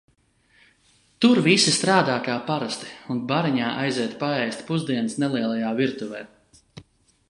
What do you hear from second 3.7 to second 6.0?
aiziet paēst pusdienas nelielajā